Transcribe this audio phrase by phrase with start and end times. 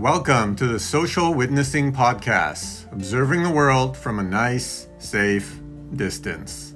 [0.00, 5.60] Welcome to the Social Witnessing Podcast, observing the world from a nice, safe
[5.94, 6.74] distance.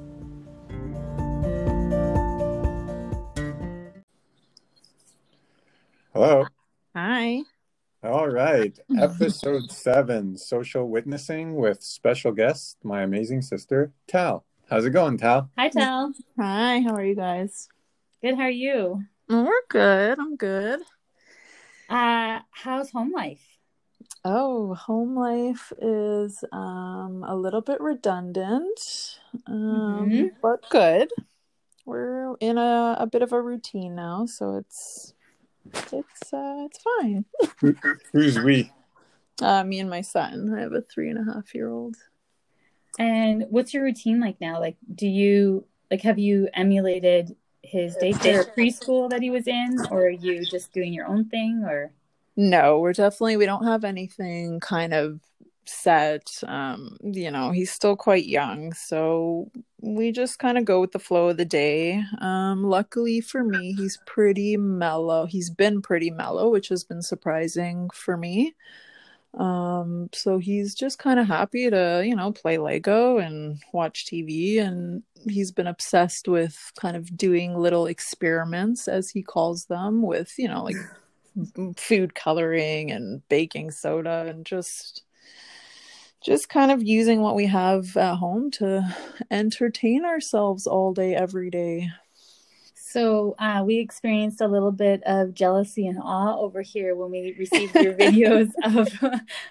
[6.12, 6.44] Hello.
[6.94, 7.40] Hi.
[8.02, 8.78] All right.
[9.00, 14.44] Episode seven Social Witnessing with special guest, my amazing sister, Tal.
[14.68, 15.48] How's it going, Tal?
[15.56, 16.12] Hi, Tal.
[16.38, 16.80] Hi.
[16.80, 17.70] How are you guys?
[18.20, 18.34] Good.
[18.34, 19.02] How are you?
[19.30, 20.18] We're good.
[20.18, 20.80] I'm good.
[21.88, 23.42] Uh, how's home life?
[24.24, 30.30] Oh, home life is um a little bit redundant, um, Mhm.
[30.42, 31.10] but good.
[31.84, 35.12] We're in a, a bit of a routine now, so it's
[35.92, 37.24] it's uh it's fine.
[38.12, 38.72] Who's we?
[39.42, 40.54] Uh, me and my son.
[40.56, 41.96] I have a three and a half year old.
[42.98, 44.60] And what's your routine like now?
[44.60, 49.86] Like, do you like have you emulated his daycare or preschool that he was in,
[49.90, 51.64] or are you just doing your own thing?
[51.64, 51.92] Or
[52.36, 55.20] No, we're definitely we don't have anything kind of
[55.66, 56.30] set.
[56.46, 60.98] Um, you know, he's still quite young, so we just kind of go with the
[60.98, 62.02] flow of the day.
[62.20, 65.26] Um, luckily for me, he's pretty mellow.
[65.26, 68.54] He's been pretty mellow, which has been surprising for me.
[69.38, 74.60] Um, so he's just kind of happy to, you know, play Lego and watch TV
[74.60, 80.32] and he's been obsessed with kind of doing little experiments as he calls them with,
[80.38, 80.76] you know, like
[81.76, 85.02] food coloring and baking soda and just
[86.22, 88.82] just kind of using what we have at home to
[89.30, 91.90] entertain ourselves all day every day
[92.94, 97.34] so uh, we experienced a little bit of jealousy and awe over here when we
[97.36, 98.86] received your videos of,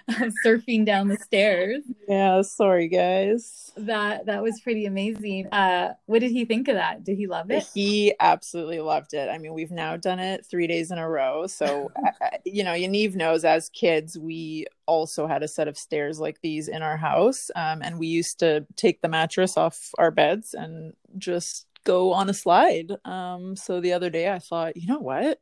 [0.08, 1.82] of surfing down the stairs.
[2.08, 5.48] yeah sorry guys That that was pretty amazing.
[5.52, 7.04] Uh, what did he think of that?
[7.04, 7.68] Did he love it?
[7.74, 11.46] he absolutely loved it i mean we've now done it three days in a row
[11.46, 11.92] so
[12.44, 16.68] you know yaniv knows as kids we also had a set of stairs like these
[16.68, 20.94] in our house um, and we used to take the mattress off our beds and
[21.18, 22.92] just go on a slide.
[23.04, 25.40] Um, so the other day i thought you know what?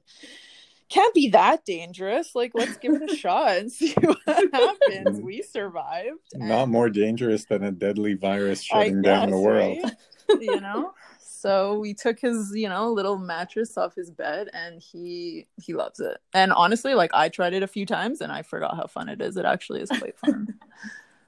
[0.89, 2.35] Can't be that dangerous.
[2.35, 5.21] Like let's give it a shot and see what happens.
[5.21, 9.79] We survived Not and- more dangerous than a deadly virus shutting down the world.
[9.83, 9.93] right?
[10.41, 10.93] you know?
[11.19, 15.99] So we took his you know little mattress off his bed and he he loves
[15.99, 16.19] it.
[16.35, 19.21] And honestly like i tried it a few times and i forgot how fun it
[19.23, 19.37] is.
[19.37, 20.55] It actually is quite fun.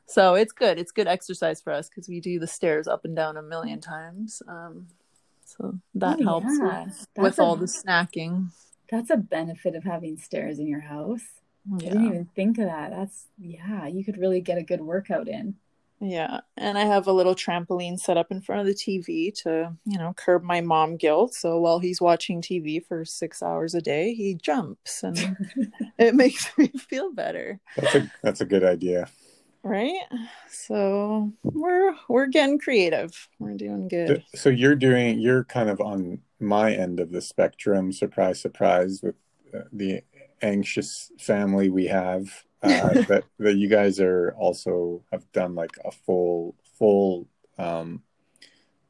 [0.07, 0.79] So it's good.
[0.79, 3.81] It's good exercise for us because we do the stairs up and down a million
[3.81, 4.43] times.
[4.47, 4.89] Um
[5.57, 6.85] so that Oh, helps yeah.
[6.87, 8.49] with, with a- all the snacking
[8.91, 11.23] That's a benefit of having stairs in your house.
[11.73, 12.91] I didn't even think of that.
[12.91, 15.57] That's yeah, you could really get a good workout in.
[16.01, 19.75] Yeah, and I have a little trampoline set up in front of the TV to,
[19.87, 21.35] you know, curb my mom guilt.
[21.35, 25.19] So while he's watching TV for six hours a day, he jumps and
[25.99, 29.09] it makes me feel better, That's a that's a good idea.
[29.65, 30.03] Right?
[30.49, 33.29] So we're we're getting creative.
[33.39, 34.23] We're doing good.
[34.35, 37.91] So you're doing you're kind of on my end of the spectrum.
[37.91, 39.17] Surprise, surprise, with
[39.55, 40.03] uh, the
[40.43, 42.45] anxious family we have.
[42.63, 47.27] Uh, that that you guys are also have done like a full full
[47.59, 48.03] um,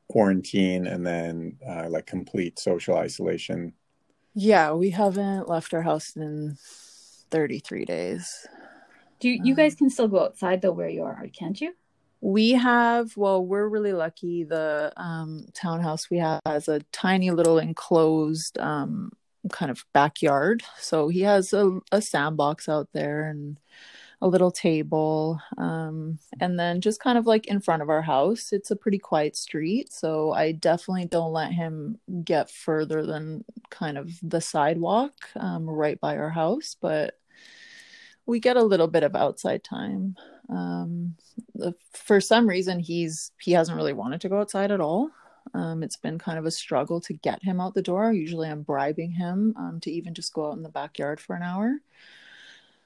[0.08, 3.72] quarantine and then uh, like complete social isolation.
[4.34, 6.56] Yeah, we haven't left our house in
[7.30, 8.46] 33 days.
[9.24, 11.72] Do you, you guys can still go outside though where you are, can't you?
[12.20, 14.44] We have, well, we're really lucky.
[14.44, 19.12] The um, townhouse we have has a tiny little enclosed um,
[19.50, 20.62] kind of backyard.
[20.78, 23.58] So he has a, a sandbox out there and
[24.20, 25.40] a little table.
[25.56, 28.98] Um, and then just kind of like in front of our house, it's a pretty
[28.98, 29.90] quiet street.
[29.90, 35.98] So I definitely don't let him get further than kind of the sidewalk um, right
[35.98, 36.76] by our house.
[36.78, 37.18] But
[38.26, 40.16] we get a little bit of outside time.
[40.48, 41.14] Um,
[41.92, 45.10] for some reason he's he hasn't really wanted to go outside at all
[45.54, 48.60] um, it's been kind of a struggle to get him out the door usually i'm
[48.60, 51.80] bribing him um, to even just go out in the backyard for an hour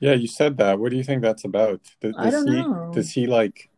[0.01, 0.79] Yeah, you said that.
[0.79, 1.81] What do you think that's about?
[2.01, 2.93] Does, I don't he, know.
[2.95, 3.69] Does he like?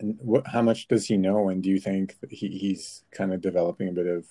[0.00, 0.46] What?
[0.46, 1.50] How much does he know?
[1.50, 4.24] And do you think he, he's kind of developing a bit of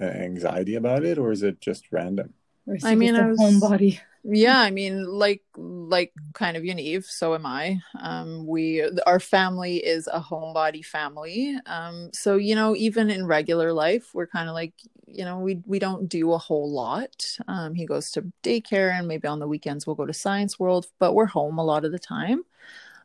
[0.00, 2.34] uh, anxiety about it, or is it just random?
[2.84, 4.00] I mean, I was- homebody?
[4.26, 7.78] yeah i mean like like kind of Yaniv, so am i.
[8.00, 11.58] Um we our family is a homebody family.
[11.66, 14.72] Um so you know even in regular life we're kind of like
[15.06, 17.36] you know we we don't do a whole lot.
[17.48, 20.86] Um he goes to daycare and maybe on the weekends we'll go to science world
[20.98, 22.44] but we're home a lot of the time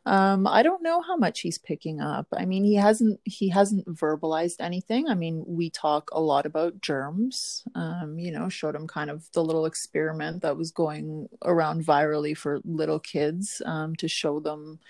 [0.06, 2.26] Um, I don't know how much he's picking up.
[2.32, 5.08] I mean, he hasn't he hasn't verbalized anything.
[5.08, 7.64] I mean, we talk a lot about germs.
[7.74, 12.36] Um, you know, showed him kind of the little experiment that was going around virally
[12.36, 14.80] for little kids um, to show them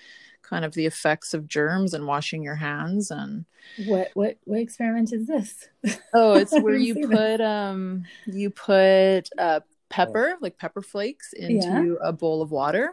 [0.42, 3.44] kind of the effects of germs and washing your hands and
[3.86, 5.68] what what what experiment is this?
[6.14, 12.08] Oh, it's where you put um you put uh pepper, like pepper flakes into yeah.
[12.08, 12.92] a bowl of water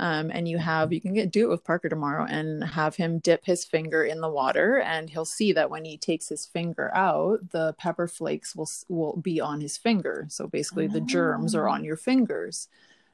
[0.00, 3.18] um, and you have you can get do it with Parker tomorrow and have him
[3.18, 6.90] dip his finger in the water and he'll see that when he takes his finger
[6.94, 10.24] out the pepper flakes will will be on his finger.
[10.30, 10.88] So basically oh.
[10.88, 12.66] the germs are on your fingers.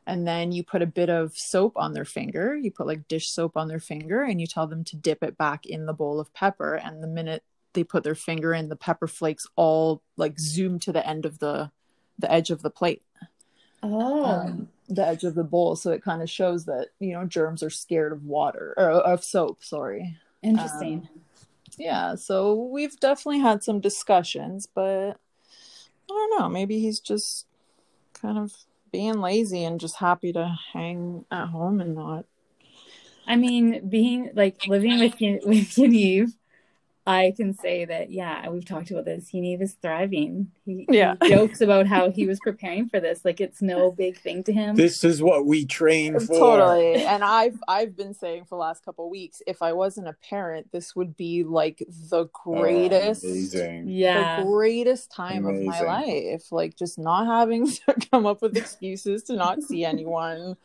[0.06, 2.56] And then you put a bit of soap on their finger.
[2.56, 5.36] You put like dish soap on their finger and you tell them to dip it
[5.36, 6.76] back in the bowl of pepper.
[6.76, 7.42] And the minute
[7.72, 11.40] they put their finger in the pepper flakes all like zoom to the end of
[11.40, 11.72] the
[12.16, 13.02] the edge of the plate
[13.86, 14.24] oh.
[14.24, 17.62] um, the edge of the bowl so it kind of shows that you know germs
[17.62, 20.16] are scared of water or of soap sorry.
[20.42, 21.08] Interesting.
[21.12, 21.22] Um,
[21.78, 27.46] yeah so we've definitely had some discussions but i don't know maybe he's just
[28.14, 28.54] kind of
[28.92, 32.24] being lazy and just happy to hang at home and not
[33.26, 36.32] i mean being like living with with Yaniv
[37.08, 39.30] I can say that, yeah, we've talked about this.
[39.32, 40.50] Yaniv is thriving.
[40.64, 41.14] He, yeah.
[41.22, 43.24] he jokes about how he was preparing for this.
[43.24, 44.74] Like it's no big thing to him.
[44.74, 46.34] This is what we train for.
[46.36, 47.04] Totally.
[47.04, 50.72] And I've I've been saying for the last couple weeks, if I wasn't a parent,
[50.72, 55.68] this would be like the oh, greatest, oh, yeah, the greatest time amazing.
[55.68, 56.50] of my life.
[56.50, 60.56] Like just not having to come up with excuses to not see anyone.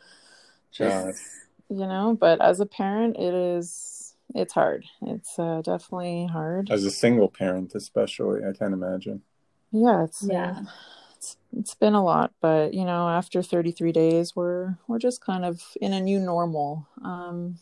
[0.72, 1.22] Just,
[1.68, 4.01] you know, but as a parent, it is
[4.34, 4.84] it's hard.
[5.02, 6.70] It's uh, definitely hard.
[6.70, 9.22] As a single parent, especially, I can't imagine.
[9.70, 10.56] Yeah, it's yeah.
[10.58, 10.62] Uh,
[11.16, 15.44] it's, it's been a lot, but you know, after 33 days, we're we're just kind
[15.44, 16.86] of in a new normal.
[17.04, 17.58] Um,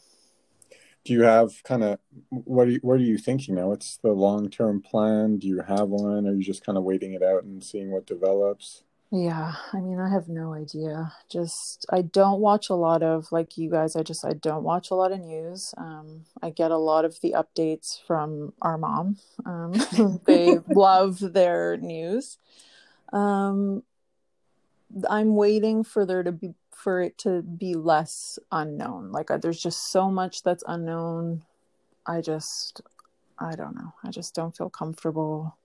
[1.05, 3.69] do you have kind of what are you what are you thinking now?
[3.69, 5.39] What's the long term plan?
[5.39, 6.27] Do you have one?
[6.27, 8.85] Are you just kind of waiting it out and seeing what develops?
[9.13, 11.13] Yeah, I mean, I have no idea.
[11.29, 13.97] Just I don't watch a lot of like you guys.
[13.97, 15.75] I just I don't watch a lot of news.
[15.77, 19.19] Um, I get a lot of the updates from our mom.
[19.45, 22.39] Um, they love their news.
[23.13, 23.83] Um,
[25.09, 29.11] I'm waiting for there to be for it to be less unknown.
[29.11, 31.43] Like there's just so much that's unknown.
[32.07, 32.81] I just
[33.41, 33.93] I don't know.
[34.05, 35.57] I just don't feel comfortable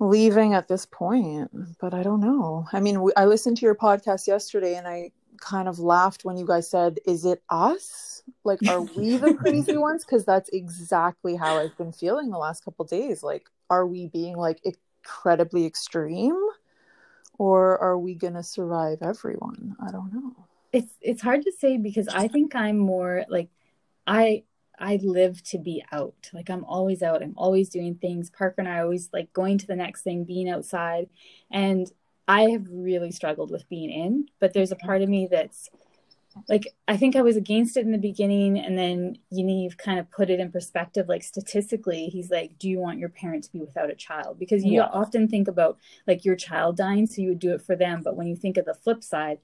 [0.00, 1.50] leaving at this point,
[1.80, 2.66] but I don't know.
[2.72, 5.10] I mean, I listened to your podcast yesterday and I
[5.40, 8.22] kind of laughed when you guys said, Is it us?
[8.44, 10.04] Like, are we the crazy ones?
[10.04, 13.22] Because that's exactly how I've been feeling the last couple days.
[13.22, 16.38] Like, are we being like incredibly extreme?
[17.38, 19.76] Or are we gonna survive everyone?
[19.80, 20.34] I don't know.
[20.72, 23.48] It's it's hard to say because I think I'm more like
[24.06, 24.42] I
[24.78, 26.30] I live to be out.
[26.32, 27.22] Like I'm always out.
[27.22, 28.30] I'm always doing things.
[28.30, 31.08] Parker and I always like going to the next thing, being outside.
[31.50, 31.90] And
[32.26, 34.86] I have really struggled with being in, but there's a mm-hmm.
[34.86, 35.70] part of me that's
[36.48, 40.10] like I think I was against it in the beginning and then you kind of
[40.10, 43.60] put it in perspective like statistically he's like do you want your parent to be
[43.60, 44.88] without a child because you yeah.
[44.92, 48.16] often think about like your child dying so you would do it for them but
[48.16, 49.38] when you think of the flip side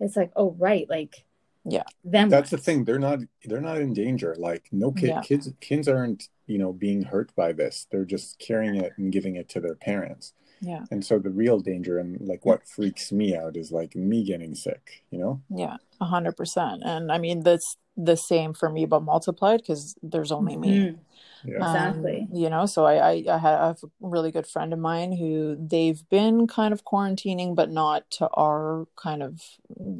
[0.00, 1.24] it's like oh right like
[1.64, 1.84] yeah.
[2.04, 2.84] Them that's the thing.
[2.84, 4.34] They're not they're not in danger.
[4.38, 5.20] Like no kid yeah.
[5.22, 7.86] kids kids aren't you know being hurt by this.
[7.90, 10.32] They're just carrying it and giving it to their parents.
[10.62, 10.84] Yeah.
[10.90, 14.54] And so the real danger and like what freaks me out is like me getting
[14.54, 15.40] sick you know?
[15.48, 16.82] Yeah a hundred percent.
[16.84, 21.00] And i mean that's the same for me but multiplied because there's only me mm-hmm.
[21.46, 21.62] Mm-hmm.
[21.62, 22.28] Exactly.
[22.30, 25.56] Um, you know, so I, I, I have a really good friend of mine who
[25.60, 29.42] they've been kind of quarantining, but not to our kind of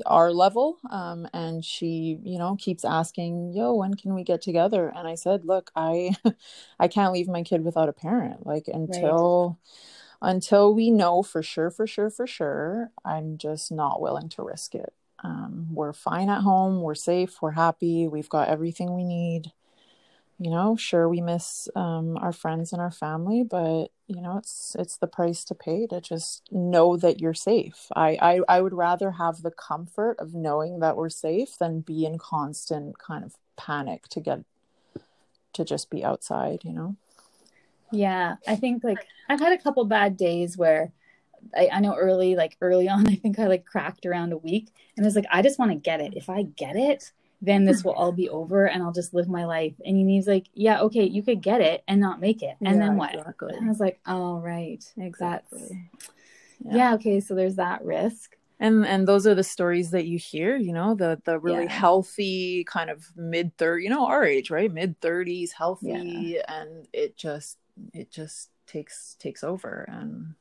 [0.06, 0.78] our level.
[0.90, 5.14] Um, and she, you know, keeps asking, "Yo, when can we get together?" And I
[5.14, 6.16] said, "Look, I,
[6.78, 8.46] I can't leave my kid without a parent.
[8.46, 9.70] Like until." Right
[10.22, 14.74] until we know for sure, for sure, for sure, I'm just not willing to risk
[14.74, 14.92] it.
[15.22, 16.82] Um, we're fine at home.
[16.82, 17.40] We're safe.
[17.42, 18.08] We're happy.
[18.08, 19.52] We've got everything we need
[20.40, 24.74] you know sure we miss um, our friends and our family but you know it's
[24.78, 27.86] it's the price to pay to just know that you're safe.
[27.94, 32.06] I, I i would rather have the comfort of knowing that we're safe than be
[32.06, 34.40] in constant kind of panic to get
[35.52, 36.96] to just be outside you know?
[37.92, 40.90] Yeah i think like i've had a couple bad days where
[41.54, 44.70] I, I know early like early on i think i like cracked around a week
[44.96, 46.14] and it's like i just want to get it.
[46.16, 49.44] If i get it then this will all be over and I'll just live my
[49.44, 49.74] life.
[49.84, 52.56] And he's like, yeah, okay, you could get it and not make it.
[52.60, 53.14] And yeah, then what?
[53.14, 53.54] Exactly.
[53.54, 54.84] And I was like, oh, right.
[54.98, 55.88] Exactly.
[56.64, 56.76] Yeah.
[56.76, 56.94] yeah.
[56.94, 57.20] okay.
[57.20, 58.36] So there's that risk.
[58.60, 61.72] and and those are the stories that you hear you know the the really yeah.
[61.72, 65.88] healthy kind of mid 30 you know our age right mid 30s healthy
[66.36, 66.42] yeah.
[66.46, 67.56] and it just
[67.94, 70.34] it just takes takes over and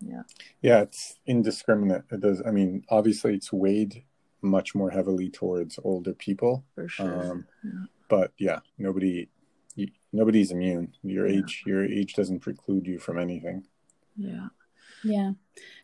[0.00, 0.22] yeah
[0.62, 4.02] yeah it's indiscriminate it does i mean obviously it's weighed
[4.46, 7.84] much more heavily towards older people for sure um, yeah.
[8.08, 9.28] but yeah nobody
[10.12, 13.64] nobody's immune your age your age doesn't preclude you from anything
[14.16, 14.48] yeah
[15.06, 15.32] yeah.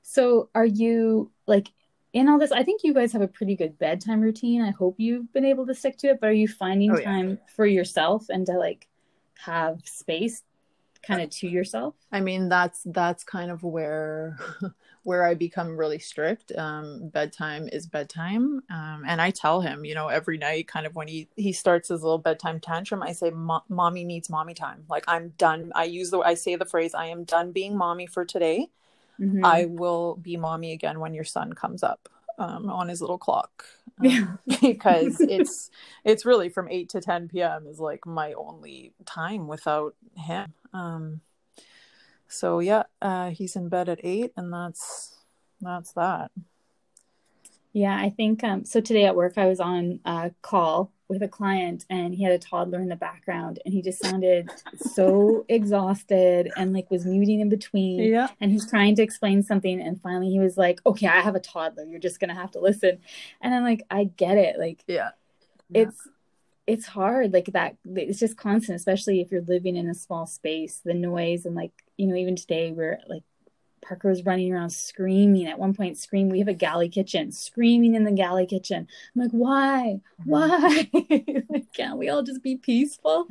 [0.03, 1.69] So are you like
[2.13, 2.53] in all this?
[2.53, 4.63] I think you guys have a pretty good bedtime routine.
[4.63, 7.05] I hope you've been able to stick to it, but are you finding oh, yeah.
[7.05, 8.89] time for yourself and to like
[9.39, 10.43] have space
[11.03, 11.95] kind of to yourself?
[12.11, 14.39] I mean, that's that's kind of where
[15.03, 16.53] where I become really strict.
[16.57, 20.95] Um, bedtime is bedtime, um, and I tell him, you know, every night, kind of
[20.95, 25.05] when he he starts his little bedtime tantrum, I say, "Mommy needs mommy time." Like
[25.09, 25.73] I'm done.
[25.75, 28.69] I use the I say the phrase, "I am done being mommy for today."
[29.21, 29.45] mm-hmm.
[29.45, 32.09] I will be mommy again when your sun comes up
[32.39, 33.65] um, on his little clock
[34.01, 34.57] um, yeah.
[34.61, 35.71] because it's
[36.05, 37.67] it's really from 8 to 10 p.m.
[37.67, 40.55] is like my only time without him.
[40.73, 41.21] Um,
[42.29, 45.17] so yeah, uh, he's in bed at 8 and that's
[45.61, 46.31] that's that.
[47.73, 48.81] Yeah, I think um, so.
[48.81, 52.39] Today at work, I was on a call with a client and he had a
[52.39, 57.51] toddler in the background and he just sounded so exhausted and like was muting in
[57.51, 58.29] between yeah.
[58.41, 61.41] and he's trying to explain something and finally he was like okay i have a
[61.41, 61.85] toddler.
[61.85, 62.99] You're just gonna have to listen.
[63.41, 64.59] And i'm like i get it.
[64.59, 65.11] Like yeah,
[65.69, 65.83] yeah.
[65.83, 66.09] it's
[66.67, 67.33] it's hard.
[67.33, 71.45] Like that it's just constant especially if you're living in a small space the noise
[71.45, 73.25] and like you know even today we're like
[73.83, 76.33] Parker was running around screaming at one point, screaming.
[76.33, 78.87] We have a galley kitchen, screaming in the galley kitchen.
[79.15, 80.01] I'm like, why?
[80.21, 80.31] Mm-hmm.
[80.31, 81.45] Why?
[81.51, 83.27] like, can't we all just be peaceful?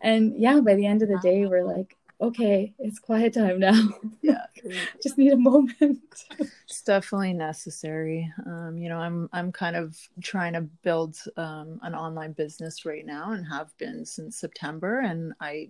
[0.00, 3.88] And yeah, by the end of the day, we're like, okay, it's quiet time now.
[4.22, 4.46] Yeah.
[5.02, 6.00] just need a moment.
[6.38, 8.32] it's definitely necessary.
[8.44, 13.06] Um, you know, I'm I'm kind of trying to build um, an online business right
[13.06, 15.68] now and have been since September and I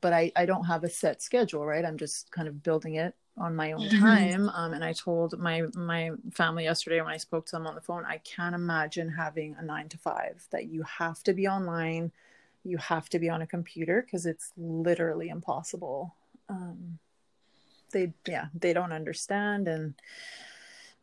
[0.00, 1.84] but I, I don't have a set schedule, right?
[1.84, 5.62] I'm just kind of building it on my own time um, and i told my
[5.74, 9.54] my family yesterday when i spoke to them on the phone i can't imagine having
[9.58, 12.10] a nine to five that you have to be online
[12.66, 16.14] you have to be on a computer because it's literally impossible.
[16.48, 16.98] Um,
[17.92, 19.94] they yeah they don't understand and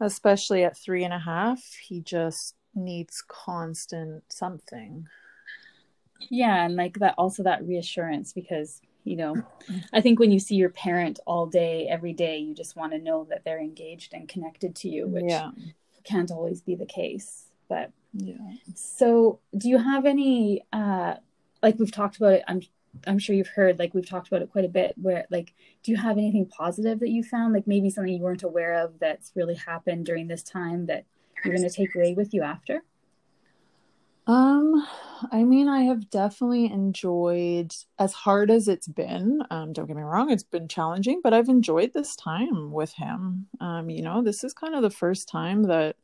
[0.01, 5.07] especially at three and a half he just needs constant something.
[6.29, 9.35] Yeah and like that also that reassurance because you know
[9.93, 12.99] i think when you see your parent all day every day you just want to
[12.99, 15.51] know that they're engaged and connected to you which yeah.
[16.03, 18.35] can't always be the case but yeah.
[18.75, 21.15] So do you have any uh
[21.63, 22.61] like we've talked about it i'm
[23.07, 25.91] i'm sure you've heard like we've talked about it quite a bit where like do
[25.91, 27.53] you have anything positive that you found?
[27.53, 31.05] Like maybe something you weren't aware of that's really happened during this time that
[31.43, 32.83] you're going to take away with you after
[34.25, 34.87] um,
[35.31, 39.41] I mean, I have definitely enjoyed as hard as it's been.
[39.49, 43.47] Um, don't get me wrong, it's been challenging, but I've enjoyed this time with him.
[43.59, 45.97] Um, you know, this is kind of the first time that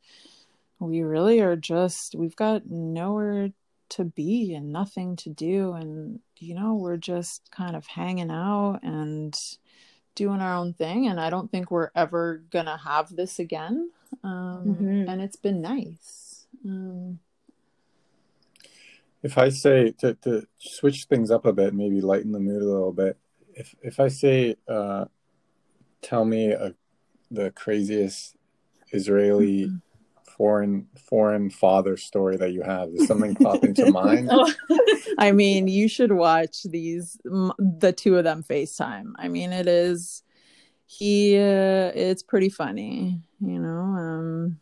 [0.80, 3.50] we really are just we've got nowhere
[3.90, 8.80] to be and nothing to do and you know, we're just kind of hanging out
[8.84, 9.38] and
[10.16, 13.92] doing our own thing and I don't think we're ever going to have this again.
[14.24, 15.10] Um, mm-hmm.
[15.10, 16.48] and it's been nice.
[16.66, 17.20] Um
[19.24, 22.66] if I say to, to switch things up a bit, maybe lighten the mood a
[22.66, 23.18] little bit,
[23.54, 25.06] if if I say, uh,
[26.02, 26.74] tell me a,
[27.30, 28.36] the craziest
[28.92, 29.76] Israeli mm-hmm.
[30.38, 34.30] foreign foreign father story that you have, does something pop into mind?
[34.32, 34.52] Oh.
[35.18, 39.12] I mean, you should watch these the two of them FaceTime.
[39.18, 40.24] I mean, it is
[40.86, 43.82] he uh, it's pretty funny, you know.
[43.82, 44.60] Um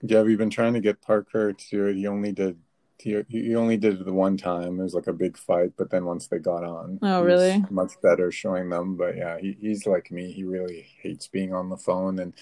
[0.00, 1.86] yeah, we've been trying to get Parker to.
[1.86, 2.56] He only did
[2.98, 4.80] he he only did it the one time.
[4.80, 7.64] It was like a big fight, but then once they got on, oh really?
[7.70, 8.96] Much better showing them.
[8.96, 10.32] But yeah, he, he's like me.
[10.32, 12.18] He really hates being on the phone.
[12.18, 12.32] And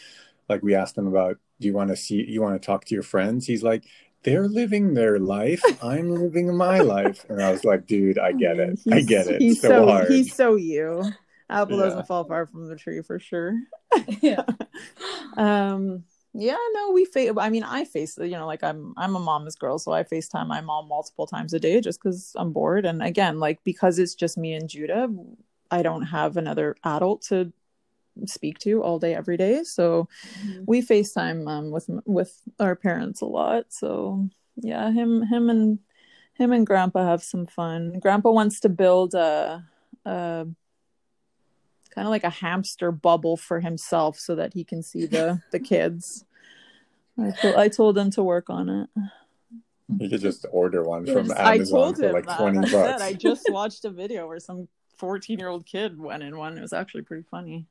[0.48, 2.24] like we asked him about, do you want to see?
[2.26, 3.46] You want to talk to your friends?
[3.46, 3.84] He's like,
[4.22, 5.62] they're living their life.
[5.82, 7.24] I'm living my life.
[7.28, 8.80] And I was like, dude, I get it.
[8.82, 9.40] He's, I get it.
[9.40, 10.08] He's so, so hard.
[10.08, 11.04] He's so you.
[11.48, 11.84] Apple yeah.
[11.84, 13.54] doesn't fall far from the tree for sure.
[14.20, 14.42] yeah.
[15.36, 16.04] um
[16.38, 19.56] yeah no we face i mean i face you know like i'm i'm a mama's
[19.56, 23.02] girl so i facetime my mom multiple times a day just because i'm bored and
[23.02, 25.08] again like because it's just me and judah
[25.70, 27.52] i don't have another adult to
[28.24, 30.08] speak to all day every day so
[30.40, 30.62] mm-hmm.
[30.66, 35.78] we facetime um, with with our parents a lot so yeah him him and
[36.34, 39.62] him and grandpa have some fun grandpa wants to build a,
[40.06, 40.46] a
[41.96, 45.58] kind of like a hamster bubble for himself so that he can see the the
[45.58, 46.25] kids.
[47.18, 48.90] I told, I told him to work on it.
[50.00, 52.38] You could just order one from I Amazon told for like that.
[52.38, 52.72] twenty I bucks.
[52.72, 54.68] said I just watched a video where some
[54.98, 56.58] 14 year old kid went in one.
[56.58, 57.66] It was actually pretty funny.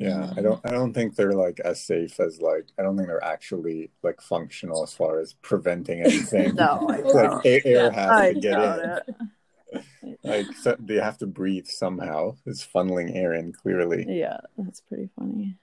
[0.00, 3.06] Yeah, I don't I don't think they're like as safe as like I don't think
[3.08, 6.54] they're actually like functional as far as preventing anything.
[6.56, 7.46] No, I It's like don't.
[7.46, 8.90] a- air has I to get in.
[8.90, 9.02] it.
[10.24, 12.36] Like so they have to breathe somehow.
[12.46, 14.04] It's funneling air in clearly.
[14.08, 15.56] Yeah, that's pretty funny.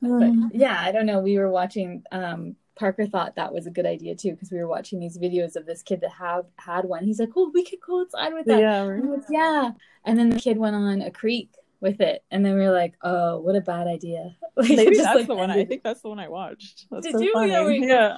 [0.00, 1.20] But Um, yeah, I don't know.
[1.20, 2.02] We were watching.
[2.12, 5.54] Um, Parker thought that was a good idea too because we were watching these videos
[5.54, 7.04] of this kid that have had one.
[7.04, 9.70] He's like, "Oh, we could go outside with that." yeah, And I was, yeah.
[10.06, 12.94] And then the kid went on a creek with it, and then we were like,
[13.02, 15.50] "Oh, what a bad idea!" Like, maybe just, that's like, the one.
[15.50, 16.86] I think that's the one I watched.
[16.90, 17.32] That's Did so you?
[17.32, 17.52] funny.
[17.52, 18.16] Yeah, we- yeah.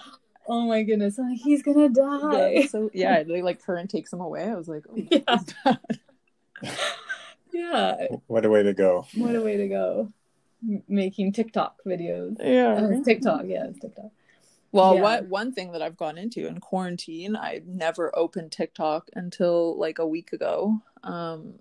[0.49, 1.19] Oh my goodness!
[1.19, 2.53] I'm like, he's gonna die.
[2.53, 4.45] Yeah, so yeah, they like current takes him away.
[4.45, 4.97] I was like, oh,
[6.65, 6.67] Yeah.
[7.53, 8.07] Yeah.
[8.29, 9.07] What a way to go.
[9.15, 10.13] What a way to go.
[10.69, 12.37] M- making TikTok videos.
[12.41, 12.89] yeah.
[12.91, 13.43] It's TikTok.
[13.47, 14.11] Yeah, it's TikTok.
[14.71, 15.03] Well, Yeah.
[15.03, 19.99] what one thing that I've gone into in quarantine, I never opened TikTok until like
[19.99, 21.55] a week ago, um,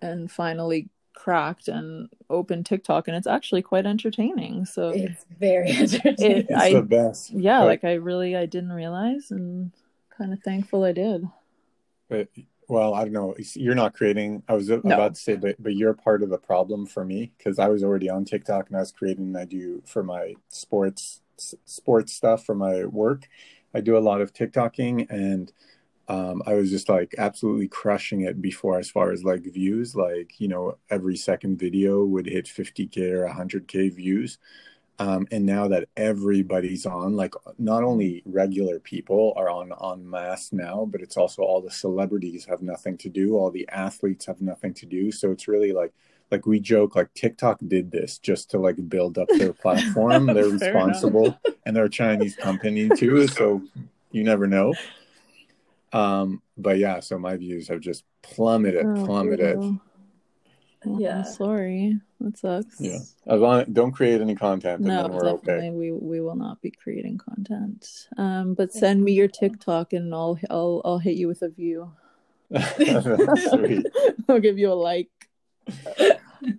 [0.00, 4.64] and finally cracked and opened TikTok, and it's actually quite entertaining.
[4.64, 6.36] So It's very entertaining.
[6.38, 7.30] It- It's I- the best.
[7.32, 9.72] yeah, But- like I really I didn't realize, and
[10.16, 11.28] kind of thankful I did.
[12.08, 12.28] But
[12.68, 13.34] well, I don't know.
[13.54, 14.42] You're not creating.
[14.48, 17.58] I was about to say, but but you're part of the problem for me because
[17.58, 19.34] I was already on TikTok and I was creating.
[19.36, 21.22] I do for my sports
[21.64, 23.26] sports stuff for my work.
[23.74, 25.52] I do a lot of TikToking and.
[26.10, 29.94] Um, I was just like absolutely crushing it before, as far as like views.
[29.94, 34.38] Like you know, every second video would hit 50k or 100k views.
[35.00, 40.52] Um, and now that everybody's on, like not only regular people are on en masse
[40.52, 44.40] now, but it's also all the celebrities have nothing to do, all the athletes have
[44.40, 45.12] nothing to do.
[45.12, 45.92] So it's really like
[46.30, 50.26] like we joke like TikTok did this just to like build up their platform.
[50.26, 53.62] they're responsible and they're a Chinese company too, so
[54.10, 54.74] you never know.
[55.92, 59.54] Um, but yeah, so my views have just plummeted, Oh, plummeted.
[59.54, 59.80] brutal.
[60.92, 61.18] Well, Yeah.
[61.18, 62.00] I'm sorry.
[62.20, 62.80] That sucks.
[62.80, 62.98] Yeah.
[63.26, 65.70] As long don't create any content and No, then we're definitely okay.
[65.70, 68.08] we we will not be creating content.
[68.16, 71.92] Um, but send me your TikTok and I'll I'll I'll hit you with a view.
[72.56, 73.86] Sweet.
[74.28, 75.10] I'll give you a like.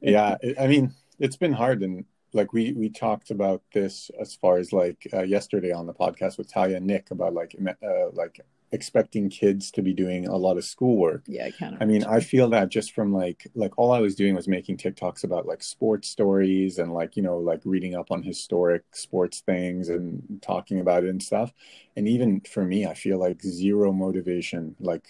[0.02, 4.58] yeah i mean it's been hard and like we we talked about this as far
[4.60, 8.39] as like uh, yesterday on the podcast with talia and nick about like uh, like
[8.71, 11.23] expecting kids to be doing a lot of schoolwork.
[11.27, 11.77] Yeah, I can't.
[11.82, 14.77] i mean i feel that just from like like all i was doing was making
[14.77, 19.39] tiktoks about like sports stories and like you know like reading up on historic sports
[19.41, 21.51] things and talking about it and stuff.
[21.95, 24.75] And even for me i feel like zero motivation.
[24.79, 25.08] Like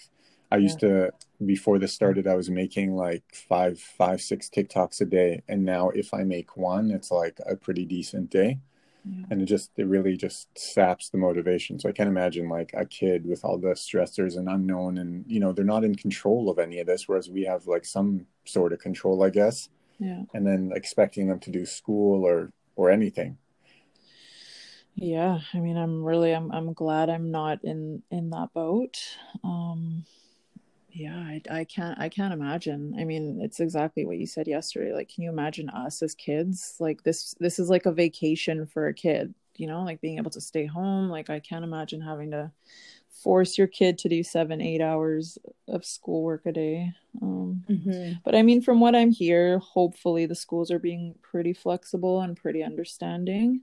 [0.51, 1.11] i used to
[1.45, 1.95] before this hmm.
[1.95, 5.41] started i was making like five five six tiktoks a day.
[5.47, 8.59] And now if i make one it's like a pretty decent day
[9.05, 9.25] Yeah.
[9.29, 12.85] and it just it really just saps the motivation so i can't imagine like a
[12.85, 16.59] kid with all the stressors and unknown and you know they're not in control of
[16.59, 20.23] any of this whereas we have like some sort of control i guess Yeah.
[20.33, 23.37] and then expecting them to do school or or anything
[24.95, 25.39] Yeah.
[25.53, 28.97] I mean, I'm really I'm I'm glad I'm not in in that boat.
[29.43, 30.05] Um
[30.91, 32.95] yeah, I, I can't I can't imagine.
[32.99, 34.93] I mean, it's exactly what you said yesterday.
[34.93, 36.75] Like, can you imagine us as kids?
[36.79, 40.31] Like this this is like a vacation for a kid, you know, like being able
[40.31, 41.09] to stay home.
[41.09, 42.51] Like I can't imagine having to
[43.23, 46.93] force your kid to do seven, eight hours of schoolwork a day.
[47.21, 48.13] Um Mm-hmm.
[48.23, 52.35] but I mean, from what I'm here, hopefully the schools are being pretty flexible and
[52.35, 53.61] pretty understanding.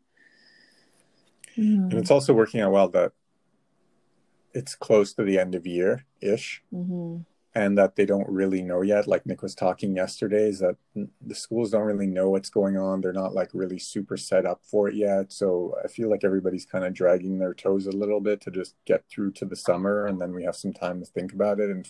[1.57, 3.13] and it's also working out well that
[4.57, 7.19] it's close to the end of year ish hmm
[7.57, 10.77] and that they don't really know yet like nick was talking yesterday is that
[11.27, 13.01] the schools don't really know what's going on.
[13.01, 15.33] They're not like really super set up for it yet.
[15.33, 18.75] So i feel like everybody's kind of dragging their toes a little bit to just
[18.85, 21.71] get through to the summer and then we have some time to think about it
[21.71, 21.89] and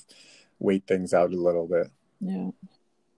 [0.60, 1.90] wait things out a little bit.
[2.20, 2.50] Yeah.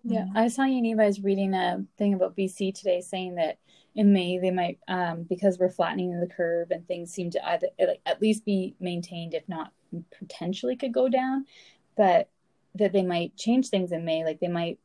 [0.05, 3.35] Yeah, I was telling you, Neva, I was reading a thing about BC today saying
[3.35, 3.59] that
[3.95, 7.69] in May they might, um, because we're flattening the curve and things seem to either
[7.79, 9.73] like at least be maintained, if not
[10.19, 11.47] potentially could go down,
[11.97, 12.29] but
[12.75, 14.25] that they might change things in May.
[14.25, 14.79] Like they might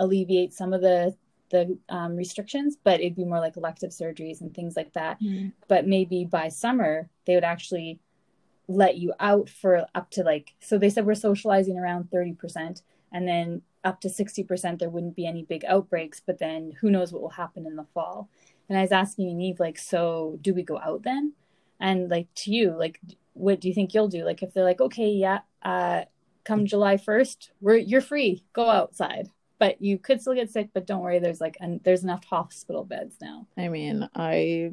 [0.00, 1.14] alleviate some of the
[1.50, 5.20] the um, restrictions, but it'd be more like elective surgeries and things like that.
[5.20, 5.50] Mm-hmm.
[5.68, 8.00] But maybe by summer they would actually
[8.68, 13.28] let you out for up to like so they said we're socializing around 30% and
[13.28, 17.22] then up to 60% there wouldn't be any big outbreaks but then who knows what
[17.22, 18.28] will happen in the fall
[18.68, 21.32] and i was asking eve like so do we go out then
[21.80, 23.00] and like to you like
[23.32, 26.02] what do you think you'll do like if they're like okay yeah uh
[26.44, 30.70] come july 1st we're you're free go outside but you could still get sick.
[30.72, 33.46] But don't worry, there's like and there's enough hospital beds now.
[33.56, 34.72] I mean, I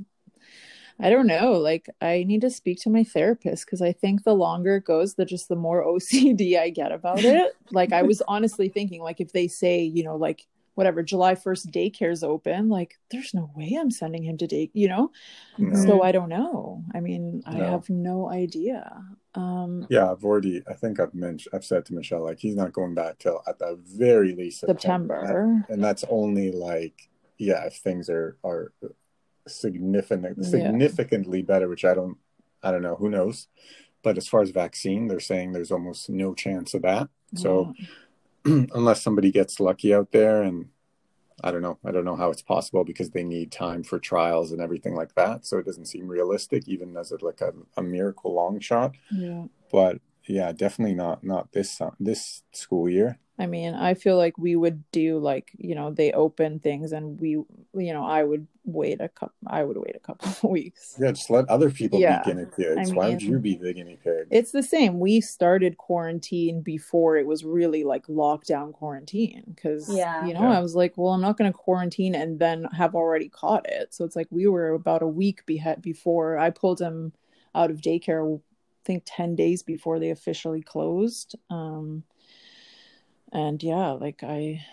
[1.00, 1.54] I don't know.
[1.54, 5.16] Like, I need to speak to my therapist because I think the longer it goes,
[5.16, 7.54] the just the more OCD I get about it.
[7.72, 11.68] like, I was honestly thinking, like, if they say, you know, like whatever July 1st
[11.72, 15.12] daycare's open, like, there's no way I'm sending him to day, you know?
[15.58, 15.80] No.
[15.86, 16.84] So I don't know.
[16.96, 18.92] I mean, I have no idea.
[19.36, 20.64] Um, Yeah, I've already.
[20.68, 21.54] I think I've mentioned.
[21.54, 25.22] I've said to Michelle like he's not going back till at the very least September,
[25.22, 25.66] September.
[25.70, 28.72] and that's only like yeah, if things are are
[29.48, 30.50] significant Yeah.
[30.50, 32.18] significantly better, which I don't
[32.62, 33.48] I don't know, who knows.
[34.04, 37.10] But as far as vaccine, they're saying there's almost no chance of that.
[37.36, 37.74] So
[38.46, 40.68] unless somebody gets lucky out there and
[41.44, 41.78] I don't know.
[41.84, 45.16] I don't know how it's possible because they need time for trials and everything like
[45.16, 45.46] that.
[45.46, 49.46] So it doesn't seem realistic, even as it like a, a miracle long shot yeah.
[49.72, 53.20] but yeah, definitely not not this uh, this school year.
[53.40, 57.20] I mean, I feel like we would do like, you know, they open things and
[57.20, 60.96] we, you know, I would wait a couple, I would wait a couple of weeks.
[61.00, 62.92] Yeah, just let other people Yeah, be guinea pigs.
[62.92, 64.28] I Why would you be the guinea pig?
[64.32, 65.00] It's the same.
[65.00, 70.26] We started quarantine before it was really like lockdown quarantine because, Yeah.
[70.26, 70.58] you know, Yeah.
[70.58, 73.94] I was like, well, I'm not going to quarantine and then have already caught it.
[73.94, 77.14] So it's like we were about a week behe- before I pulled him
[77.54, 78.42] out of daycare, I
[78.86, 81.36] think 10 days before they officially closed.
[81.50, 82.04] Um,
[83.32, 84.66] and yeah, like I,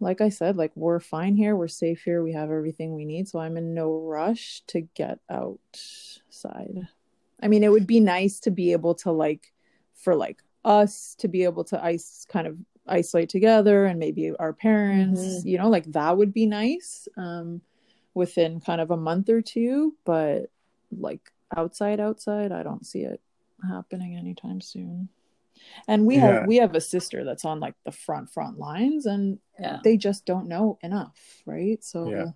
[0.00, 3.28] like I said, like we're fine here, we're safe here, we have everything we need.
[3.28, 6.88] So I'm in no rush to get outside.
[7.42, 9.52] I mean, it would be nice to be able to like,
[9.94, 14.52] for like us to be able to ice kind of isolate together and maybe our
[14.52, 15.44] parents, Mhm.
[15.44, 17.60] you know, like that would be nice um,
[18.14, 19.94] within kind of a month or two.
[20.04, 20.50] But
[20.90, 23.20] like outside, outside, I don't see it
[23.68, 25.08] happening anytime soon.
[25.88, 26.20] And we Yeah.
[26.20, 29.80] have we have a sister that's on like the front front lines, and Yeah.
[29.84, 31.82] they just don't know enough, right?
[31.82, 32.26] So Yeah.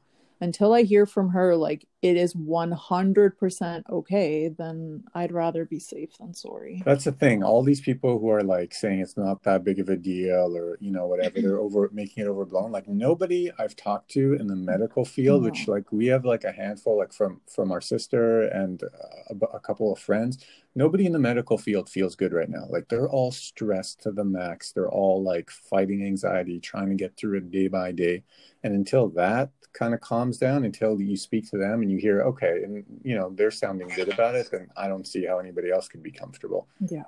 [0.41, 6.11] until I hear from her like it is 100% okay, then I'd rather be safe
[6.19, 6.83] than sorry.
[6.85, 7.43] That's the thing.
[7.43, 10.77] All these people who are like saying it's not that big of a deal or
[10.83, 12.73] you know whatever, they're over making it overblown.
[12.73, 15.47] Like nobody I've talked to in the medical field, No.
[15.47, 19.57] which like we have like a handful, like from from our sister and uh, a,
[19.57, 20.45] a couple of friends.
[20.77, 22.67] Nobody in the medical field feels good right now.
[22.69, 24.73] Like they're all stressed to the max.
[24.73, 28.25] They're all like fighting anxiety, trying to get through it day by day.
[28.63, 32.23] And until that kind of calms down, until you speak to them and you hear,
[32.23, 35.71] okay, and you know they're sounding good about it, then I don't see how anybody
[35.71, 37.05] else could be comfortable Yeah.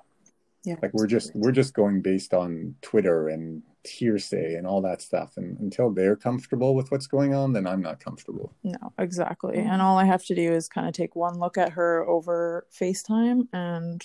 [0.63, 0.75] Yeah.
[0.81, 5.37] like we're just we're just going based on twitter and hearsay and all that stuff
[5.37, 9.55] and until they're comfortable with what's going on then i'm not comfortable No, exactly.
[9.59, 12.65] And all I have to do is kind of take one look at her over
[12.73, 14.03] FaceTime and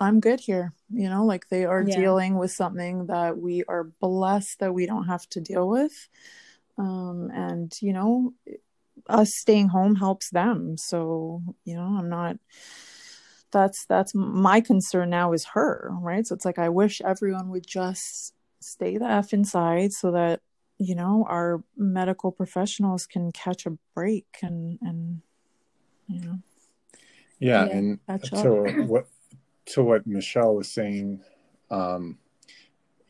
[0.00, 0.72] I'm good here.
[1.02, 1.96] You know, like they are Yeah.
[2.00, 6.08] dealing with something that we are blessed that we don't have to deal with.
[6.78, 8.32] Um, and, you know,
[9.08, 10.76] us staying home helps them.
[10.76, 12.36] So, you know, I'm not
[13.50, 16.26] that's that's my concern now is her, right?
[16.26, 20.40] So it's like I wish everyone would just stay the F inside so that
[20.78, 25.22] you know our medical professionals can catch a break and and
[26.08, 26.38] you know
[27.40, 27.76] yeah, Yeah.
[27.76, 29.08] and catch so what
[29.66, 31.20] to what michelle was saying
[31.70, 32.18] um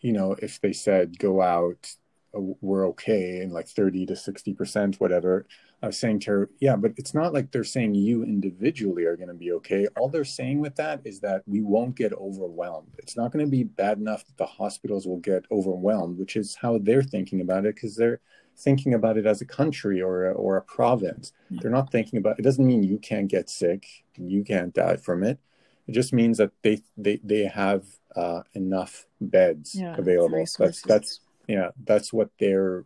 [0.00, 1.94] you know if they said go out
[2.36, 5.46] uh, we're okay and like 30 to 60 percent whatever
[5.82, 9.16] i was saying to her yeah but it's not like they're saying you individually are
[9.16, 9.86] going to be okay.
[9.96, 12.92] All they're saying with that is that we won't get overwhelmed.
[12.98, 16.56] It's not going to be bad enough that the hospitals will get overwhelmed which is
[16.56, 18.20] how they're thinking about it because they're
[18.56, 21.32] thinking about it as a country or a, or a province.
[21.50, 21.60] Yeah.
[21.62, 23.86] they're not thinking about it doesn't mean you can't get sick
[24.16, 25.38] you can't die from it.
[25.86, 30.44] It just means that they they they have uh, enough beds Yeah, available.
[30.58, 32.84] That's that's yeah, that's what their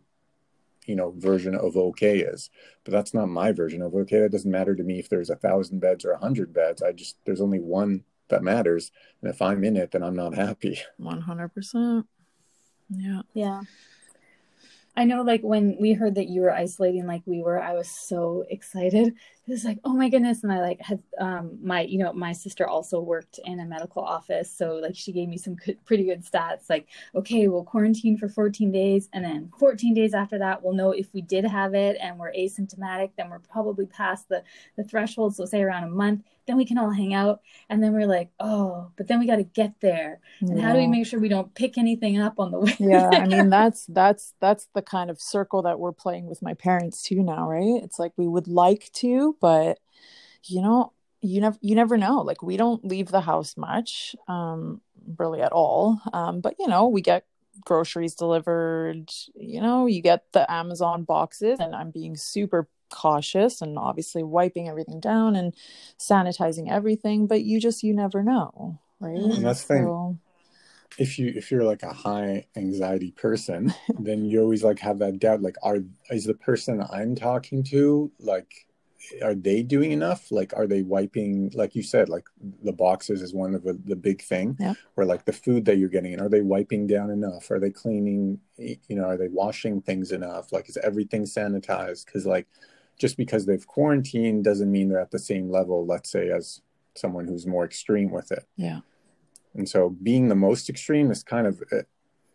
[0.87, 2.49] you know version of okay is.
[2.83, 4.19] But that's not my version of okay.
[4.19, 6.81] That doesn't matter to me if there's a thousand beds or a hundred beds.
[6.81, 8.91] I just there's only one that matters,
[9.21, 10.79] and if I'm in it, then I'm not happy.
[10.99, 12.05] 100%
[12.89, 13.61] yeah Yeah.
[14.95, 17.89] I know, like, when we heard that you were isolating like we were, I was
[17.89, 19.07] so excited.
[19.07, 20.43] It was like, oh my goodness.
[20.43, 24.03] And I, like, had um, my, you know, my sister also worked in a medical
[24.03, 24.55] office.
[24.55, 26.69] So, like, she gave me some good, pretty good stats.
[26.69, 29.09] Like, okay, we'll quarantine for 14 days.
[29.13, 32.31] And then 14 days after that, we'll know if we did have it and we're
[32.31, 34.43] asymptomatic, then we're probably past the,
[34.77, 35.35] the threshold.
[35.35, 37.41] So, say around a month, then we can all hang out.
[37.69, 40.19] And then we're like, oh, but then we got to get there.
[40.41, 42.75] And how do we make sure we don't pick anything up on the way?
[42.79, 46.53] yeah i mean that's that's that's the kind of circle that we're playing with my
[46.53, 49.79] parents too now right it's like we would like to but
[50.45, 54.81] you know you never you never know like we don't leave the house much um
[55.17, 57.25] really at all um but you know we get
[57.61, 59.11] groceries delivered.
[59.35, 64.69] You know, you get the Amazon boxes, and I'm being super cautious and obviously wiping
[64.69, 65.55] everything down and
[65.99, 67.27] sanitizing everything.
[67.27, 69.17] But you just you never know, right?
[69.17, 70.19] And that's the thing.
[70.99, 75.19] If you if you're like a high anxiety person, then you always like have that
[75.19, 75.41] doubt.
[75.41, 75.79] Like, are
[76.11, 78.67] is the person I'm talking to like
[79.21, 82.23] are they doing enough like are they wiping like you said like
[82.63, 84.73] the boxes is one of the, the big thing yeah.
[84.95, 87.69] or like the food that you're getting in are they wiping down enough are they
[87.69, 92.47] cleaning you know are they washing things enough like is everything sanitized because like
[92.99, 96.61] just because they've quarantined doesn't mean they're at the same level let's say as
[96.95, 98.45] someone who's more extreme with it.
[98.55, 98.79] Yeah.
[99.55, 101.83] And so being the most extreme is kind of uh,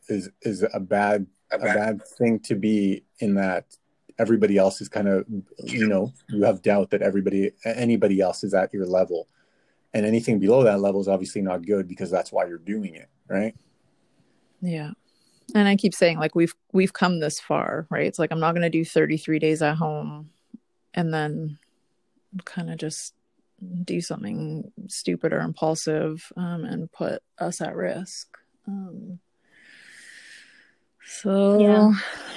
[0.09, 3.77] is is a bad a bad, a bad thing to be in that
[4.19, 5.25] everybody else is kind of
[5.65, 9.29] you know you have doubt that everybody anybody else is at your level.
[9.95, 13.09] And anything below that level is obviously not good because that's why you're doing it
[13.27, 13.55] right?
[14.61, 14.91] Yeah.
[15.55, 18.07] And i keep saying like we've we've come this far right?
[18.07, 20.31] It's like i'm not going to do 33 days at home
[20.95, 21.59] and then
[22.45, 23.15] kind of just
[23.85, 29.19] do something stupid or impulsive um, and put us at risk um,
[31.09, 31.93] so yeah.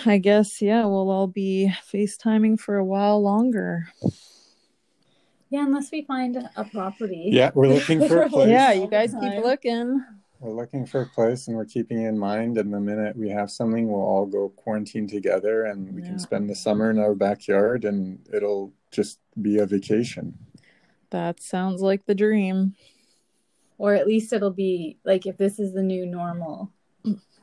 [0.05, 3.89] I guess yeah, we'll all be FaceTiming for a while longer.
[5.49, 7.29] Yeah, unless we find a property.
[7.33, 8.49] Yeah, we're looking for a place.
[8.49, 10.01] yeah, you guys keep looking.
[10.41, 12.57] We're looking for a place and we're keeping in mind.
[12.57, 16.07] And the minute we have something, we'll all go quarantine together and we yeah.
[16.07, 20.35] can spend the summer in our backyard and it'll just be a vacation.
[21.11, 22.73] That sounds like the dream.
[23.77, 26.71] Or at least it'll be like if this is the new normal,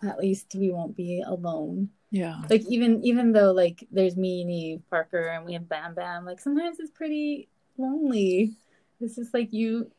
[0.03, 1.91] at least we won't be alone.
[2.11, 2.43] Yeah.
[2.51, 6.25] Like even even though like there's me and Eve Parker and we have Bam Bam,
[6.25, 8.57] like sometimes it's pretty lonely.
[9.01, 9.93] It's just like you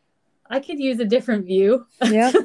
[0.49, 1.85] I could use a different view.
[2.03, 2.33] Yeah.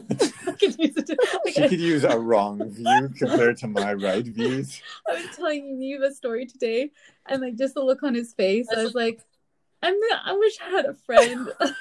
[0.65, 4.25] I could use a like, she could use a wrong view compared to my right
[4.25, 4.81] views.
[5.09, 6.91] I was telling Eve a story today
[7.27, 9.21] and like just the look on his face, I was like,
[9.83, 11.51] I'm the, I wish I had a friend.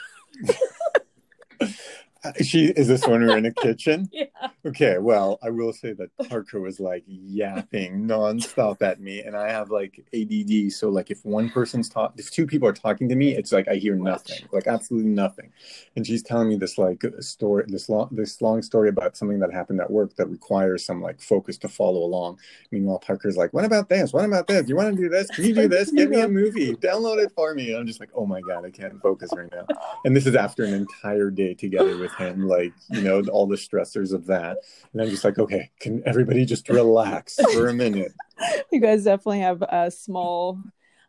[2.41, 4.09] she is this when we're in the kitchen?
[4.11, 4.25] yeah.
[4.65, 9.49] Okay, well, I will say that Parker was like yapping nonstop at me, and I
[9.49, 10.71] have like ADD.
[10.71, 13.67] So like, if one person's talk, if two people are talking to me, it's like
[13.67, 15.51] I hear nothing, like absolutely nothing.
[15.95, 19.51] And she's telling me this like story, this long, this long story about something that
[19.51, 22.39] happened at work that requires some like focus to follow along.
[22.71, 24.13] Meanwhile, Parker's like, "What about this?
[24.13, 24.69] What about this?
[24.69, 25.27] You want to do this?
[25.27, 25.91] Can you do this?
[25.91, 26.73] Give me a movie.
[26.75, 29.51] Download it for me." And I'm just like, "Oh my god, I can't focus right
[29.51, 29.65] now."
[30.05, 33.55] And this is after an entire day together with him, like you know all the
[33.55, 34.57] stressors of that
[34.91, 38.11] and i'm just like okay can everybody just relax for a minute
[38.71, 40.59] you guys definitely have a small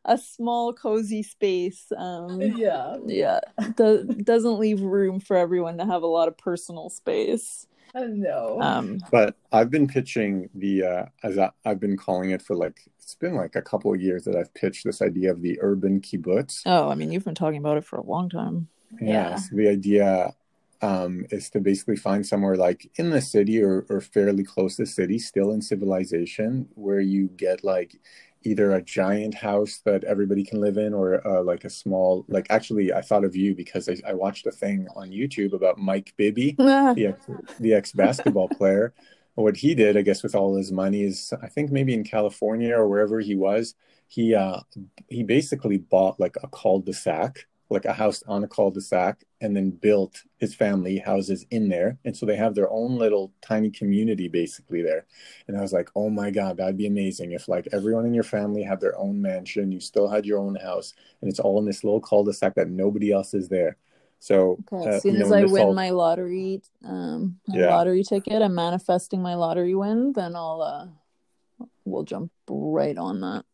[0.04, 3.40] a small cozy space um yeah yeah
[3.76, 8.58] Do- doesn't leave room for everyone to have a lot of personal space I know.
[8.60, 12.80] Um, but I've been pitching the uh, as I, have been calling it for like
[12.98, 16.00] it's been like a couple of years that I've pitched this idea of the urban
[16.00, 16.62] kibbutz.
[16.66, 18.68] Oh, I mean, you've been talking about it for a long time.
[19.00, 19.36] Yeah, yeah.
[19.36, 20.34] So the idea
[20.82, 24.82] um, is to basically find somewhere like in the city or, or fairly close to
[24.82, 27.96] the city, still in civilization, where you get like
[28.44, 32.46] either a giant house that everybody can live in or uh, like a small like
[32.50, 36.12] actually i thought of you because I, I watched a thing on youtube about mike
[36.16, 37.26] bibby the, ex,
[37.58, 38.92] the ex basketball player.
[39.34, 42.72] What he did i guess with all his money is i think maybe in california
[42.76, 43.74] or wherever he was
[44.06, 44.60] he uh
[45.08, 50.22] he basically bought like a cul-de-sac like a house on a cul-de-sac and then built
[50.38, 54.80] his family houses in there and so they have their own little tiny community basically
[54.82, 55.04] there
[55.46, 58.24] and i was like oh my god that'd be amazing if like everyone in your
[58.24, 61.66] family had their own mansion you still had your own house and it's all in
[61.66, 63.76] this little cul-de-sac that nobody else is there
[64.20, 65.74] so okay, as uh, soon uh, as I win all...
[65.74, 67.66] my lottery, um, my yeah.
[67.66, 70.14] lottery ticket, I'm manifesting my lottery win.
[70.14, 73.44] Then I'll, uh, we'll jump right on that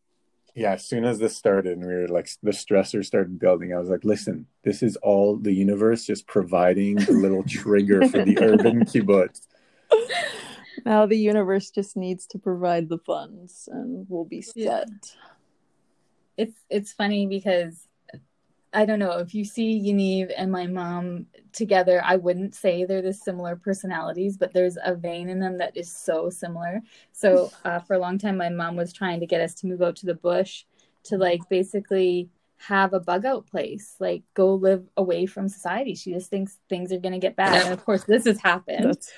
[0.55, 3.79] yeah, as soon as this started and we were like the stressor started building, I
[3.79, 8.37] was like, listen, this is all the universe just providing the little trigger for the
[8.41, 9.47] urban kibbutz.
[10.85, 14.55] Now the universe just needs to provide the funds and we'll be set.
[14.55, 14.85] Yeah.
[16.37, 17.87] It's it's funny because
[18.73, 23.01] I don't know if you see Yaniv and my mom together, I wouldn't say they're
[23.01, 26.81] the similar personalities, but there's a vein in them that is so similar.
[27.11, 29.81] So uh, for a long time, my mom was trying to get us to move
[29.81, 30.63] out to the bush
[31.03, 35.95] to like basically have a bug out place, like go live away from society.
[35.95, 37.65] She just thinks things are going to get bad.
[37.65, 38.85] And of course, this has happened.
[38.85, 39.11] That's,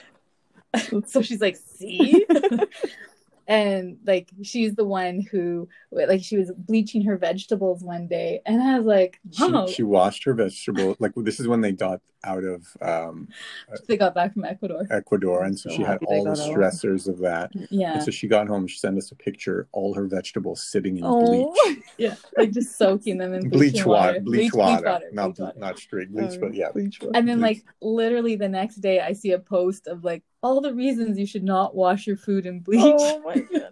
[0.71, 1.11] that's...
[1.13, 2.25] so she's like, see?
[3.47, 8.61] and like she's the one who like she was bleaching her vegetables one day and
[8.61, 9.67] i was like oh.
[9.67, 13.27] she, she washed her vegetable like this is when they got out of um
[13.87, 17.13] they got back from ecuador ecuador and so, so she had all the stressors out.
[17.13, 20.05] of that yeah and so she got home she sent us a picture all her
[20.05, 21.53] vegetables sitting in oh.
[21.53, 25.35] bleach yeah like just soaking them in bleach water bleach, bleach, water, bleach water not
[25.35, 25.59] bleach water.
[25.59, 27.11] not straight bleach but yeah bleach water.
[27.13, 30.73] and then like literally the next day i see a post of like all the
[30.73, 32.81] reasons you should not wash your food in bleach.
[32.83, 33.71] Oh my goodness.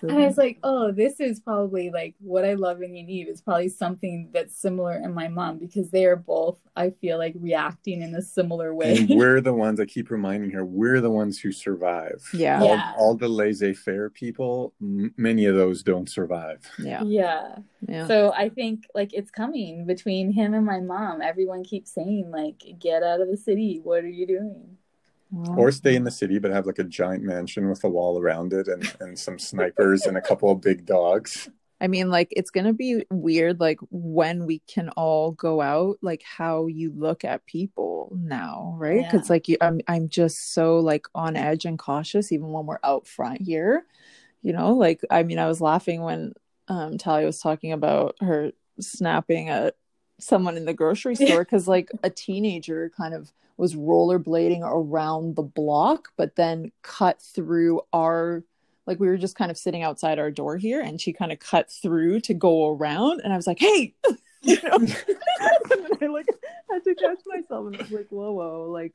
[0.00, 3.28] So and I was like, oh, this is probably like what I love in Yaniv
[3.28, 7.34] is probably something that's similar in my mom because they are both, I feel like,
[7.38, 8.96] reacting in a similar way.
[8.96, 12.28] And we're the ones, I keep reminding her, we're the ones who survive.
[12.34, 12.60] Yeah.
[12.60, 12.92] All, yeah.
[12.98, 16.68] all the laissez faire people, m- many of those don't survive.
[16.80, 17.04] Yeah.
[17.04, 17.58] Yeah.
[17.86, 18.08] Yeah.
[18.08, 21.22] So I think like it's coming between him and my mom.
[21.22, 23.80] Everyone keeps saying, like, get out of the city.
[23.82, 24.78] What are you doing?
[25.32, 28.52] Or stay in the city but have like a giant mansion with a wall around
[28.52, 31.48] it and, and some snipers and a couple of big dogs.
[31.80, 36.22] I mean like it's gonna be weird like when we can all go out like
[36.22, 39.04] how you look at people now right?
[39.04, 39.32] Because yeah.
[39.32, 43.06] like you, I'm, I'm just so like on edge and cautious even when we're out
[43.06, 43.84] front here
[44.42, 44.74] you know?
[44.74, 46.34] Like i mean i was laughing when
[46.68, 49.74] um talia was talking about her snapping at
[50.18, 55.42] someone in the grocery store because like a teenager kind of was rollerblading around the
[55.42, 58.44] block, but then cut through our
[58.86, 61.38] like we were just kind of sitting outside our door here and she kind of
[61.38, 63.94] cut through to go around and I was like, Hey!
[64.44, 64.76] You know?
[65.70, 66.26] And I like
[66.68, 68.94] had to catch myself and I was like, whoa, whoa, like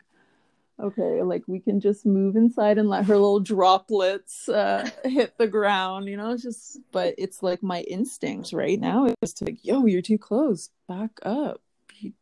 [0.79, 5.47] okay, like we can just move inside and let her little droplets uh, hit the
[5.47, 9.63] ground, you know, it's just, but it's like my instincts right now is to like,
[9.63, 11.61] yo, you're too close, back up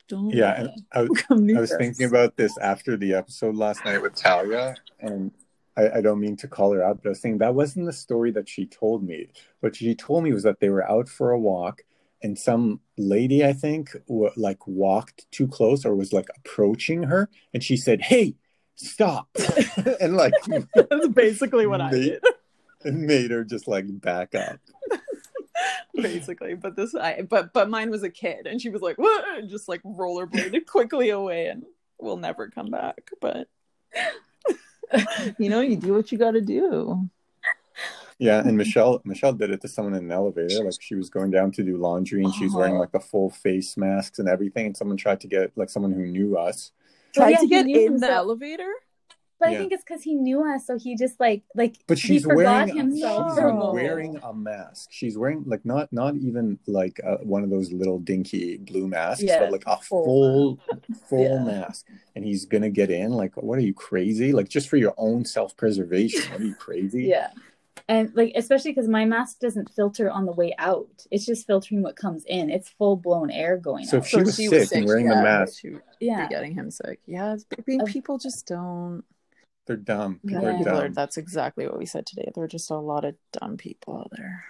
[0.08, 0.32] don't.
[0.32, 4.76] Yeah, I was, I was thinking about this after the episode last night with Talia,
[5.00, 5.32] and
[5.78, 7.94] I, I, don't mean to call her out, but I was saying that wasn't the
[7.94, 9.28] story that she told me.
[9.60, 11.84] What she told me was that they were out for a walk,
[12.22, 17.30] and some lady, I think, w- like walked too close or was like approaching her,
[17.54, 18.36] and she said, "Hey,
[18.76, 19.30] stop!"
[20.02, 20.34] and like
[20.76, 22.24] that's basically what made, I did.
[22.84, 24.60] And made her just like back up.
[26.02, 26.56] basically.
[26.56, 29.50] But this, I but but mine was a kid, and she was like, "What?" And
[29.50, 31.64] just like rollerbladed quickly away, and
[32.00, 33.10] will never come back.
[33.22, 33.48] But
[35.38, 37.10] you know, you do what you got to do.
[38.18, 40.64] Yeah, and Michelle Michelle did it to someone in an elevator.
[40.64, 43.30] Like she was going down to do laundry, and she was wearing like the full
[43.30, 44.68] face masks and everything.
[44.68, 46.72] And someone tried to get like someone who knew us
[47.14, 48.72] tried oh, yeah, to get in the elevator.
[49.40, 49.56] But yeah.
[49.56, 51.76] I think it's because he knew us, so he just like like.
[51.88, 54.90] But she's wearing himself she's wearing a mask.
[54.92, 59.24] She's wearing like not not even like uh, one of those little dinky blue masks,
[59.24, 60.60] yeah, but like a full
[61.10, 61.44] full yeah.
[61.44, 61.86] mask.
[62.16, 63.12] And he's gonna get in.
[63.12, 64.32] Like, what are you crazy?
[64.32, 66.32] Like, just for your own self preservation?
[66.34, 67.04] Are you crazy?
[67.08, 67.32] yeah.
[67.88, 71.84] And like, especially because my mask doesn't filter on the way out; it's just filtering
[71.84, 72.50] what comes in.
[72.50, 73.86] It's full blown air going.
[73.86, 74.04] So out.
[74.04, 75.64] if she, so was, she sick was sick and wearing the mask,
[76.00, 77.00] yeah, getting him sick.
[77.06, 79.04] Yeah, I mean, people just don't
[79.66, 80.20] they're dumb.
[80.26, 80.60] People yeah.
[80.60, 80.76] are dumb.
[80.76, 82.32] Are, that's exactly what we said today.
[82.34, 84.44] There are just a lot of dumb people out there.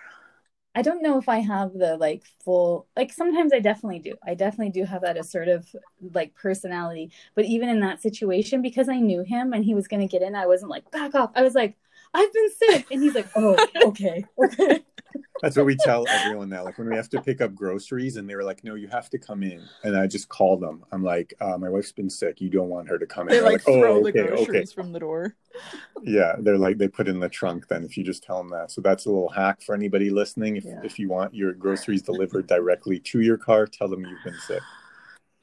[0.77, 4.15] I don't know if I have the like full like sometimes I definitely do.
[4.27, 5.73] I definitely do have that assertive
[6.13, 7.11] like personality.
[7.33, 10.35] But even in that situation, because I knew him and he was gonna get in,
[10.35, 11.31] I wasn't like, back off.
[11.33, 11.77] I was like,
[12.15, 12.87] I've been sick.
[12.91, 14.83] And he's like, Oh, okay, okay.
[15.41, 16.63] That's what we tell everyone now.
[16.63, 19.09] Like when we have to pick up groceries, and they were like, "No, you have
[19.09, 20.85] to come in." And I just call them.
[20.91, 22.39] I'm like, uh, "My wife's been sick.
[22.39, 24.71] You don't want her to come in." They like, like throw oh, the okay, groceries
[24.71, 24.73] okay.
[24.73, 25.35] from the door.
[26.03, 27.67] Yeah, they're like they put in the trunk.
[27.67, 30.55] Then if you just tell them that, so that's a little hack for anybody listening.
[30.55, 30.79] If yeah.
[30.83, 34.61] if you want your groceries delivered directly to your car, tell them you've been sick.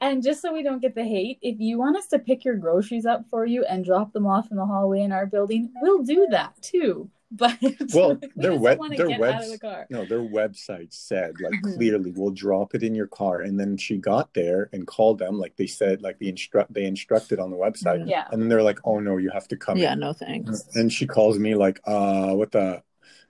[0.03, 2.55] And just so we don't get the hate, if you want us to pick your
[2.55, 6.03] groceries up for you and drop them off in the hallway in our building, we'll
[6.03, 7.09] do that too.
[7.35, 7.57] But
[7.95, 11.73] well, their web their web the no their website said like mm-hmm.
[11.73, 13.41] clearly we'll drop it in your car.
[13.41, 16.85] And then she got there and called them like they said like the instruct they
[16.85, 18.01] instructed on the website.
[18.01, 18.09] Mm-hmm.
[18.09, 18.27] Yeah.
[18.31, 19.79] And then they're like, oh no, you have to come.
[19.79, 20.01] Yeah, in.
[20.01, 20.63] no thanks.
[20.75, 22.83] And she calls me like, uh, what the.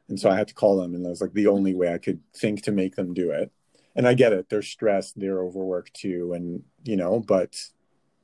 [0.10, 1.98] And so I had to call them, and that was like the only way I
[1.98, 3.54] could think to make them do it.
[3.96, 7.56] And I get it; they're stressed, they're overworked too, and you know, but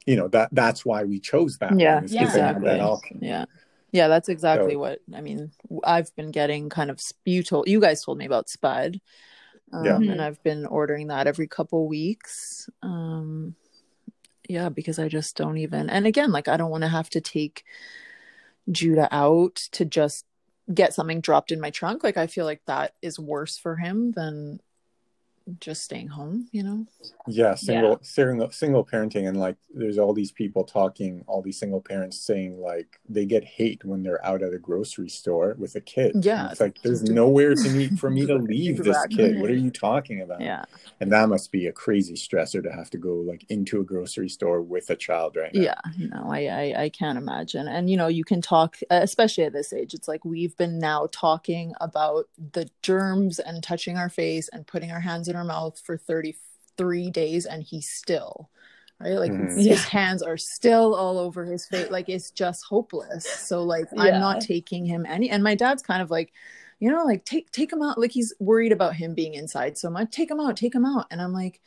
[0.05, 1.79] you know that that's why we chose that.
[1.79, 3.19] Yeah, yeah, exactly.
[3.21, 3.45] Yeah.
[3.91, 5.51] Yeah, that's exactly so, what I mean.
[5.83, 9.01] I've been getting kind of you told you guys told me about Spud,
[9.73, 12.69] um, yeah, and I've been ordering that every couple weeks.
[12.83, 13.55] Um,
[14.47, 15.89] yeah, because I just don't even.
[15.89, 17.63] And again, like I don't want to have to take
[18.71, 20.25] Judah out to just
[20.71, 22.03] get something dropped in my trunk.
[22.03, 24.59] Like I feel like that is worse for him than
[25.59, 26.85] just staying home, you know?
[27.27, 27.97] Yeah, single yeah.
[28.01, 32.59] single single parenting and like there's all these people talking, all these single parents saying
[32.59, 36.13] like they get hate when they're out at a grocery store with a kid.
[36.23, 36.43] Yeah.
[36.43, 39.39] And it's like there's nowhere to meet for me to leave this kid.
[39.39, 40.41] What are you talking about?
[40.41, 40.65] Yeah.
[40.99, 44.29] And that must be a crazy stressor to have to go like into a grocery
[44.29, 45.61] store with a child right now.
[45.61, 47.67] Yeah, no, I I, I can't imagine.
[47.67, 49.93] And you know, you can talk especially at this age.
[49.93, 54.91] It's like we've been now talking about the germs and touching our face and putting
[54.91, 58.49] our hands in our mouth for 33 days and he's still
[58.99, 59.55] right like mm.
[59.55, 63.85] his, his, hands are still all over his face like it's just hopeless so like
[63.93, 64.03] yeah.
[64.03, 66.31] i'm not taking him any and my dad's kind of like
[66.79, 69.89] you know like take take him out like he's worried about him being inside so
[69.89, 71.61] much take him out take him out and i'm like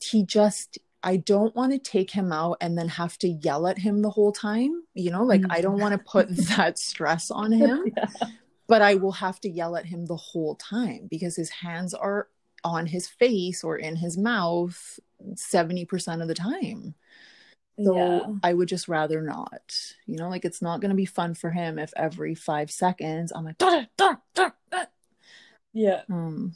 [0.00, 3.78] he just I don't want to take him out and then have to yell at
[3.78, 4.82] him the whole time.
[4.94, 8.06] You know, like I don't want to put that stress on him, yeah.
[8.66, 12.28] but I will have to yell at him the whole time because his hands are
[12.64, 14.98] on his face or in his mouth
[15.34, 16.94] 70% of the time.
[17.82, 18.20] So yeah.
[18.42, 19.94] I would just rather not.
[20.06, 23.32] You know, like it's not going to be fun for him if every five seconds
[23.34, 24.50] I'm like, da, da, da,
[25.76, 26.02] yeah.
[26.10, 26.54] Um,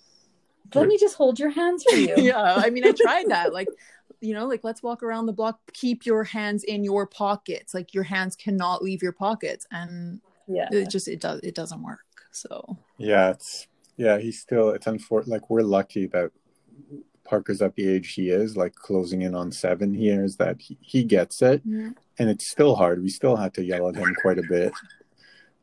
[0.74, 2.14] Let me just hold your hands for you.
[2.16, 2.54] yeah.
[2.56, 3.52] I mean, I tried that.
[3.60, 3.68] Like,
[4.22, 7.74] you know, like let's walk around the block, keep your hands in your pockets.
[7.74, 9.66] Like your hands cannot leave your pockets.
[9.70, 12.00] And yeah, it just, it does, it doesn't work.
[12.30, 13.66] So, yeah, it's
[14.00, 14.70] yeah, he's still.
[14.70, 15.30] It's unfortunate.
[15.30, 16.30] Like we're lucky that
[17.22, 21.04] Parker's at the age he is, like closing in on seven years, that he, he
[21.04, 21.90] gets it, yeah.
[22.18, 23.02] and it's still hard.
[23.02, 24.72] We still had to yell at him quite a bit,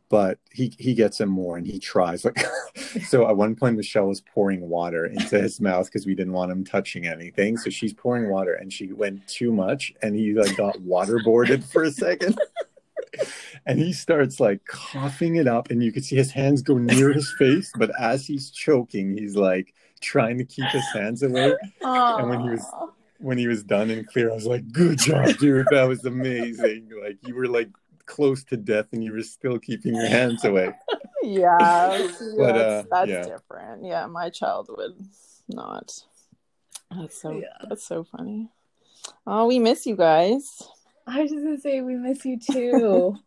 [0.07, 2.25] but he he gets him more, and he tries.
[2.25, 2.37] Like
[3.07, 6.51] so, at one point, Michelle was pouring water into his mouth because we didn't want
[6.51, 7.57] him touching anything.
[7.57, 11.81] So she's pouring water, and she went too much, and he like got waterboarded for
[11.81, 12.37] a second
[13.65, 17.11] and he starts like coughing it up and you can see his hands go near
[17.11, 22.19] his face but as he's choking he's like trying to keep his hands away Aww.
[22.19, 22.65] and when he was
[23.19, 25.65] when he was done and clear i was like good job dude.
[25.71, 26.91] That was amazing.
[27.01, 27.69] Like you were like
[28.05, 30.73] close to death and you were still keeping your hands away
[31.27, 32.07] yeah.
[32.37, 33.23] But uh, that's yeah.
[33.23, 33.85] different.
[33.85, 34.95] Yeah my child would
[35.47, 35.91] not.
[36.91, 37.57] That's so yeah.
[37.67, 38.49] that's so funny.
[39.25, 40.63] Oh we miss you guys
[41.07, 43.17] I was just gonna say we miss you too.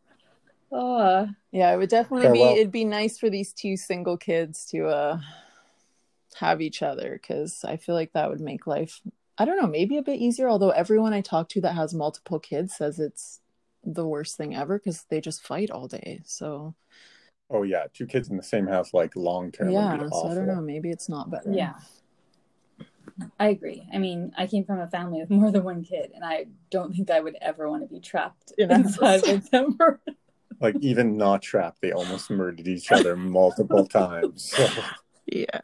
[0.71, 2.43] oh yeah, it would definitely be.
[2.43, 5.19] It'd be nice for these two single kids to uh
[6.37, 9.01] have each other because I feel like that would make life.
[9.39, 10.49] I don't know, maybe a bit easier.
[10.49, 13.41] Although everyone I talk to that has multiple kids says it's
[13.83, 16.21] the worst thing ever because they just fight all day.
[16.25, 16.75] So.
[17.53, 19.71] Oh yeah, two kids in the same house, like long term.
[19.71, 20.61] Yeah, so I don't know.
[20.61, 21.51] Maybe it's not better.
[21.51, 21.75] Yeah.
[23.39, 23.87] I agree.
[23.93, 26.95] I mean, I came from a family with more than one kid, and I don't
[26.95, 29.79] think I would ever want to be trapped inside with them.
[30.61, 34.51] like even not trapped, they almost murdered each other multiple times.
[34.51, 34.69] So.
[35.27, 35.61] Yeah.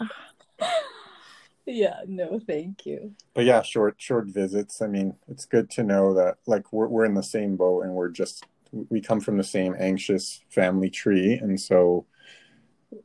[1.67, 3.15] Yeah, no, thank you.
[3.35, 4.81] But yeah, short short visits.
[4.81, 7.95] I mean, it's good to know that like we're we're in the same boat and
[7.95, 8.45] we're just
[8.89, 12.07] we come from the same anxious family tree, and so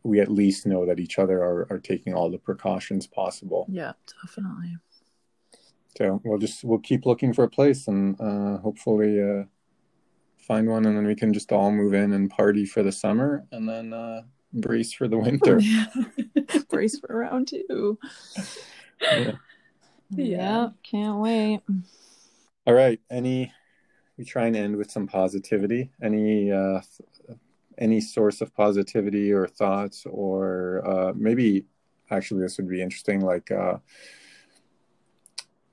[0.04, 3.66] we at least know that each other are, are taking all the precautions possible.
[3.70, 4.78] Yeah, definitely.
[5.98, 9.44] So we'll just we'll keep looking for a place and uh, hopefully uh,
[10.38, 13.46] find one, and then we can just all move in and party for the summer,
[13.52, 14.22] and then uh,
[14.54, 15.60] brace for the winter.
[16.70, 18.00] brace for round two.
[19.02, 19.32] Yeah.
[20.12, 21.62] yeah, can't wait.
[22.66, 23.52] All right, any
[24.18, 25.90] we try and end with some positivity.
[26.02, 26.82] Any uh,
[27.78, 31.66] any source of positivity or thoughts or uh, maybe
[32.10, 33.78] actually this would be interesting like uh,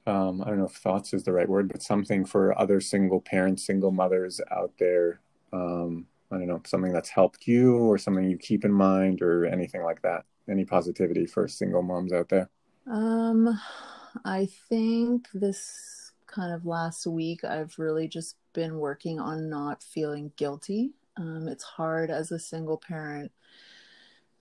[0.07, 3.20] um, i don't know if thoughts is the right word but something for other single
[3.20, 5.20] parents single mothers out there
[5.53, 9.46] um, i don't know something that's helped you or something you keep in mind or
[9.46, 10.24] anything like that.
[10.51, 12.49] Any positivity for single moms out there?
[12.86, 13.59] Um
[14.24, 20.32] i think this kind of last week i've really just been working on not feeling
[20.36, 23.32] guilty um, it's hard as a single parent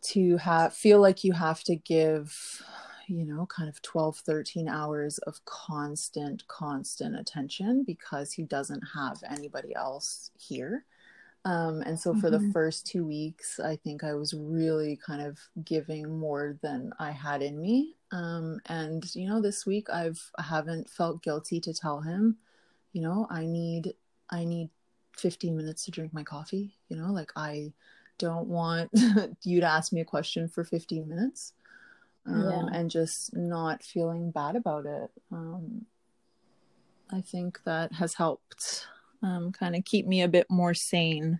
[0.01, 2.61] to have feel like you have to give
[3.07, 9.21] you know kind of 12 13 hours of constant constant attention because he doesn't have
[9.29, 10.85] anybody else here
[11.45, 12.47] um, and so for mm-hmm.
[12.47, 17.11] the first two weeks i think i was really kind of giving more than i
[17.11, 21.73] had in me um, and you know this week i've i haven't felt guilty to
[21.73, 22.37] tell him
[22.93, 23.93] you know i need
[24.29, 24.69] i need
[25.19, 27.71] 15 minutes to drink my coffee you know like i
[28.17, 28.89] don't want
[29.43, 31.53] you to ask me a question for 15 minutes
[32.25, 32.77] um, yeah.
[32.77, 35.85] and just not feeling bad about it um,
[37.11, 38.87] i think that has helped
[39.23, 41.39] um, kind of keep me a bit more sane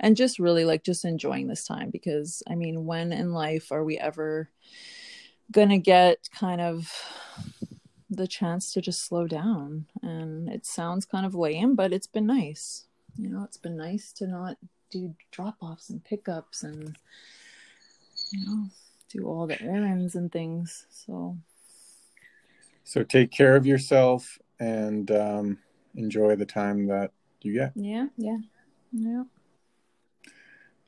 [0.00, 3.84] and just really like just enjoying this time because i mean when in life are
[3.84, 4.48] we ever
[5.50, 6.90] gonna get kind of
[8.10, 9.86] the chance to just slow down.
[10.02, 12.86] And it sounds kind of lame, but it's been nice.
[13.18, 14.56] You know, it's been nice to not
[14.90, 16.96] do drop offs and pickups and,
[18.30, 18.64] you know,
[19.10, 20.86] do all the errands and things.
[20.90, 21.36] So,
[22.84, 25.58] So take care of yourself and um,
[25.96, 27.10] enjoy the time that
[27.42, 27.72] you get.
[27.74, 28.38] yeah, Yeah.
[28.92, 29.24] yeah.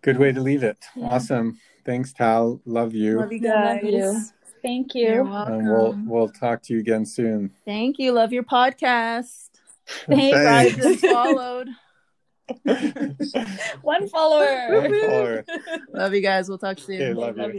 [0.03, 0.79] Good way to leave it.
[0.97, 1.09] Yeah.
[1.09, 1.59] Awesome.
[1.85, 2.61] Thanks, Tal.
[2.65, 3.19] Love you.
[3.19, 3.93] Love you Love guys.
[3.93, 4.21] you.
[4.63, 5.55] Thank You're welcome.
[5.55, 7.51] and we'll we'll talk to you again soon.
[7.65, 8.13] Thank you.
[8.13, 9.49] Love your podcast.
[10.07, 10.37] Thanks.
[10.39, 10.73] Thanks.
[10.75, 11.69] Subscribed and followed.
[13.83, 14.81] One follower.
[14.81, 15.45] One follower.
[15.95, 16.49] Love you guys.
[16.49, 17.03] We'll talk soon.
[17.03, 17.43] Okay, love you.
[17.43, 17.59] Love you.